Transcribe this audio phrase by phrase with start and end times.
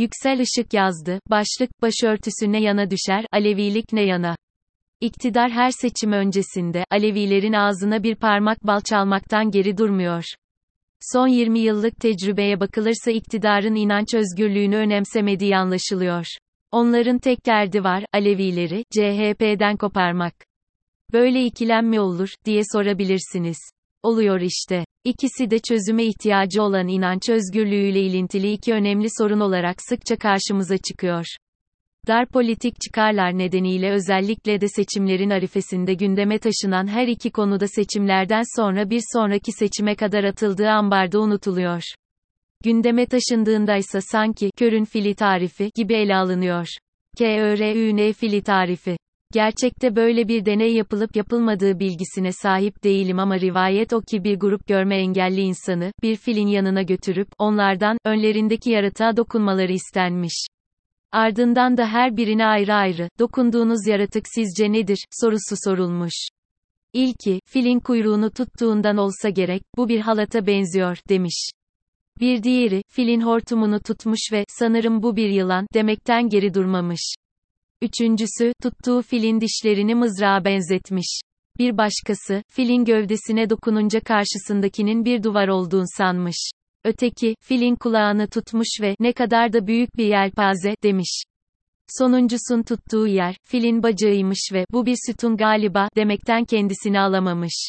[0.00, 4.36] Yüksel Işık yazdı, başlık, başörtüsü ne yana düşer, Alevilik ne yana?
[5.00, 10.24] İktidar her seçim öncesinde, Alevilerin ağzına bir parmak bal çalmaktan geri durmuyor.
[11.12, 16.26] Son 20 yıllık tecrübeye bakılırsa iktidarın inanç özgürlüğünü önemsemediği anlaşılıyor.
[16.72, 20.34] Onların tek derdi var, Alevileri, CHP'den koparmak.
[21.12, 23.58] Böyle ikilem mi olur, diye sorabilirsiniz.
[24.02, 24.84] Oluyor işte.
[25.04, 31.26] İkisi de çözüme ihtiyacı olan inanç özgürlüğüyle ilintili iki önemli sorun olarak sıkça karşımıza çıkıyor.
[32.06, 38.90] Dar politik çıkarlar nedeniyle özellikle de seçimlerin arifesinde gündeme taşınan her iki konuda seçimlerden sonra
[38.90, 41.82] bir sonraki seçime kadar atıldığı ambarda unutuluyor.
[42.64, 46.66] Gündeme taşındığında ise sanki körün fili tarifi gibi ele alınıyor.
[47.18, 48.96] KÖRÜN fili tarifi.
[49.32, 54.66] Gerçekte böyle bir deney yapılıp yapılmadığı bilgisine sahip değilim ama rivayet o ki bir grup
[54.66, 60.46] görme engelli insanı, bir filin yanına götürüp, onlardan, önlerindeki yaratığa dokunmaları istenmiş.
[61.12, 66.28] Ardından da her birine ayrı ayrı, dokunduğunuz yaratık sizce nedir, sorusu sorulmuş.
[66.92, 71.50] İlki, filin kuyruğunu tuttuğundan olsa gerek, bu bir halata benziyor, demiş.
[72.20, 77.14] Bir diğeri, filin hortumunu tutmuş ve, sanırım bu bir yılan, demekten geri durmamış.
[77.82, 81.20] Üçüncüsü, tuttuğu filin dişlerini mızrağa benzetmiş.
[81.58, 86.50] Bir başkası, filin gövdesine dokununca karşısındakinin bir duvar olduğunu sanmış.
[86.84, 91.22] Öteki, filin kulağını tutmuş ve, ne kadar da büyük bir yelpaze, demiş.
[91.98, 97.68] Sonuncusun tuttuğu yer, filin bacağıymış ve, bu bir sütun galiba, demekten kendisini alamamış.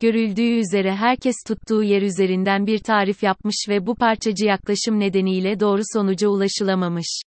[0.00, 5.82] Görüldüğü üzere herkes tuttuğu yer üzerinden bir tarif yapmış ve bu parçacı yaklaşım nedeniyle doğru
[5.92, 7.20] sonuca ulaşılamamış.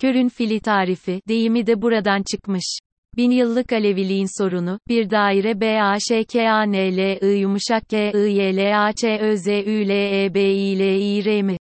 [0.00, 2.78] Körün fili tarifi, deyimi de buradan çıkmış.
[3.16, 7.88] Bin yıllık Aleviliğin sorunu, bir daire B A Ş K A N L I yumuşak
[7.88, 11.24] K I Y L A Ç Ö Z Ü L E B I L I
[11.24, 11.56] R mi?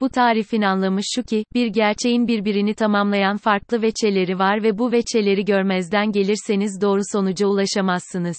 [0.00, 5.44] Bu tarifin anlamı şu ki, bir gerçeğin birbirini tamamlayan farklı veçeleri var ve bu veçeleri
[5.44, 8.38] görmezden gelirseniz doğru sonuca ulaşamazsınız.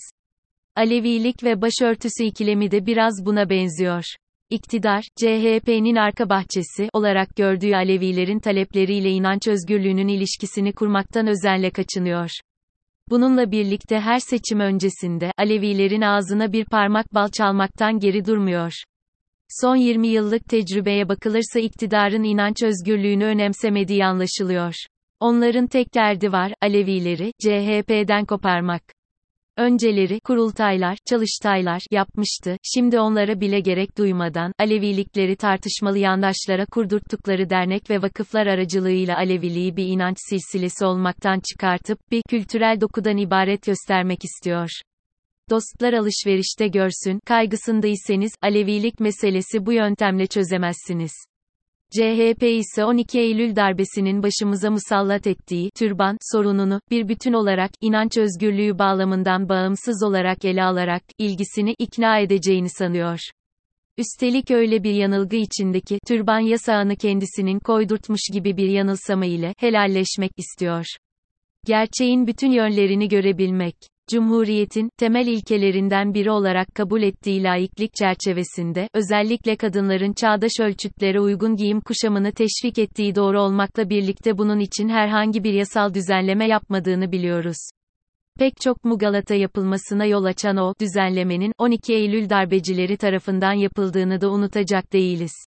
[0.76, 4.04] Alevilik ve başörtüsü ikilemi de biraz buna benziyor.
[4.52, 12.30] İktidar, CHP'nin arka bahçesi olarak gördüğü Alevilerin talepleriyle inanç özgürlüğünün ilişkisini kurmaktan özenle kaçınıyor.
[13.10, 18.74] Bununla birlikte her seçim öncesinde Alevilerin ağzına bir parmak bal çalmaktan geri durmuyor.
[19.62, 24.74] Son 20 yıllık tecrübeye bakılırsa iktidarın inanç özgürlüğünü önemsemediği anlaşılıyor.
[25.20, 28.84] Onların tek derdi var, Alevileri, CHP'den koparmak.
[29.60, 38.02] Önceleri, kurultaylar, çalıştaylar, yapmıştı, şimdi onlara bile gerek duymadan, Alevilikleri tartışmalı yandaşlara kurdurttukları dernek ve
[38.02, 44.70] vakıflar aracılığıyla Aleviliği bir inanç silsilesi olmaktan çıkartıp, bir kültürel dokudan ibaret göstermek istiyor.
[45.50, 51.12] Dostlar alışverişte görsün, kaygısındaysanız, Alevilik meselesi bu yöntemle çözemezsiniz.
[51.92, 58.80] CHP ise 12 Eylül darbesinin başımıza musallat ettiği türban sorununu bir bütün olarak inanç özgürlüğü
[58.80, 63.20] bağlamından bağımsız olarak ele alarak ilgisini ikna edeceğini sanıyor.
[63.98, 70.86] Üstelik öyle bir yanılgı içindeki türban yasağını kendisinin koydurtmuş gibi bir yanılsama ile helalleşmek istiyor.
[71.66, 73.76] Gerçeğin bütün yönlerini görebilmek
[74.12, 81.82] Cumhuriyetin, temel ilkelerinden biri olarak kabul ettiği laiklik çerçevesinde, özellikle kadınların çağdaş ölçütlere uygun giyim
[81.82, 87.58] kuşamını teşvik ettiği doğru olmakla birlikte bunun için herhangi bir yasal düzenleme yapmadığını biliyoruz.
[88.40, 94.94] Pek çok Mugalata yapılmasına yol açan o, düzenlemenin, 12 Eylül darbecileri tarafından yapıldığını da unutacak
[94.94, 95.49] değiliz.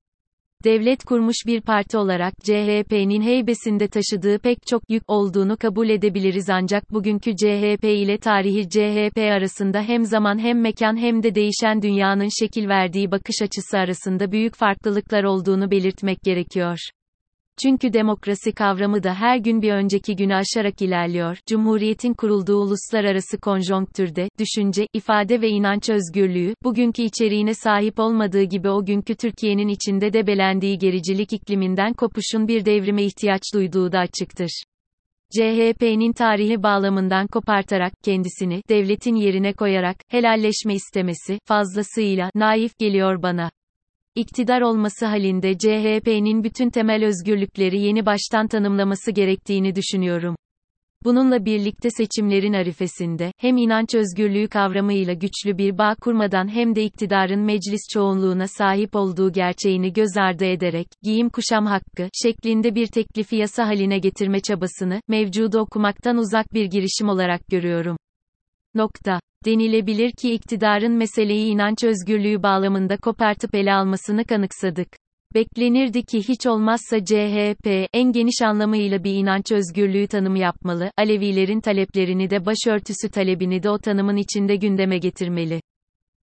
[0.64, 6.94] Devlet kurmuş bir parti olarak CHP'nin heybesinde taşıdığı pek çok yük olduğunu kabul edebiliriz ancak
[6.94, 12.68] bugünkü CHP ile tarihi CHP arasında hem zaman hem mekan hem de değişen dünyanın şekil
[12.68, 16.78] verdiği bakış açısı arasında büyük farklılıklar olduğunu belirtmek gerekiyor.
[17.64, 21.38] Çünkü demokrasi kavramı da her gün bir önceki günü aşarak ilerliyor.
[21.48, 28.86] Cumhuriyetin kurulduğu uluslararası konjonktürde, düşünce, ifade ve inanç özgürlüğü, bugünkü içeriğine sahip olmadığı gibi o
[28.86, 34.64] günkü Türkiye'nin içinde de belendiği gericilik ikliminden kopuşun bir devrime ihtiyaç duyduğu da açıktır.
[35.32, 43.50] CHP'nin tarihi bağlamından kopartarak, kendisini, devletin yerine koyarak, helalleşme istemesi, fazlasıyla, naif geliyor bana.
[44.20, 50.36] İktidar olması halinde CHP'nin bütün temel özgürlükleri yeni baştan tanımlaması gerektiğini düşünüyorum.
[51.04, 57.40] Bununla birlikte seçimlerin arifesinde, hem inanç özgürlüğü kavramıyla güçlü bir bağ kurmadan hem de iktidarın
[57.40, 63.68] meclis çoğunluğuna sahip olduğu gerçeğini göz ardı ederek, giyim kuşam hakkı, şeklinde bir teklifi yasa
[63.68, 67.98] haline getirme çabasını, mevcudu okumaktan uzak bir girişim olarak görüyorum.
[68.76, 69.20] Nokta.
[69.46, 74.88] Denilebilir ki iktidarın meseleyi inanç özgürlüğü bağlamında kopartıp ele almasını kanıksadık.
[75.34, 82.30] Beklenirdi ki hiç olmazsa CHP, en geniş anlamıyla bir inanç özgürlüğü tanımı yapmalı, Alevilerin taleplerini
[82.30, 85.62] de başörtüsü talebini de o tanımın içinde gündeme getirmeli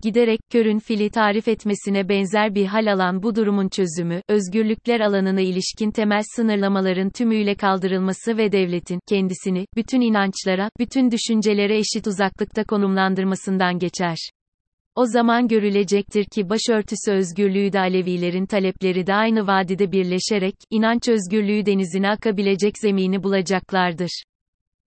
[0.03, 5.91] giderek körün fili tarif etmesine benzer bir hal alan bu durumun çözümü, özgürlükler alanına ilişkin
[5.91, 14.17] temel sınırlamaların tümüyle kaldırılması ve devletin kendisini bütün inançlara, bütün düşüncelere eşit uzaklıkta konumlandırmasından geçer.
[14.95, 21.65] O zaman görülecektir ki başörtüsü özgürlüğü de Alevilerin talepleri de aynı vadide birleşerek, inanç özgürlüğü
[21.65, 24.23] denizine akabilecek zemini bulacaklardır.